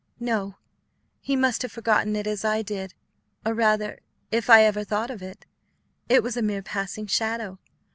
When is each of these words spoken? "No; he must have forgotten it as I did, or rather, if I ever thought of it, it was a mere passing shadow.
"No; 0.19 0.55
he 1.19 1.35
must 1.35 1.61
have 1.61 1.71
forgotten 1.71 2.15
it 2.15 2.25
as 2.25 2.43
I 2.43 2.63
did, 2.63 2.95
or 3.45 3.53
rather, 3.53 3.99
if 4.31 4.49
I 4.49 4.63
ever 4.63 4.83
thought 4.83 5.11
of 5.11 5.21
it, 5.21 5.45
it 6.09 6.23
was 6.23 6.35
a 6.35 6.41
mere 6.41 6.63
passing 6.63 7.05
shadow. 7.05 7.59